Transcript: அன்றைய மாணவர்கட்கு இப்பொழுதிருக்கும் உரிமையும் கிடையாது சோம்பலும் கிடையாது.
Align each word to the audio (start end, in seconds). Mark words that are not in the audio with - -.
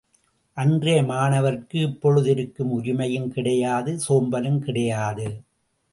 அன்றைய 0.57 1.01
மாணவர்கட்கு 1.03 1.79
இப்பொழுதிருக்கும் 1.81 2.71
உரிமையும் 2.71 3.27
கிடையாது 3.27 3.99
சோம்பலும் 3.99 4.59
கிடையாது. 4.59 5.27